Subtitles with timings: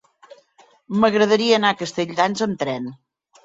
[1.03, 2.93] M'agradaria anar a Castelldans amb tren.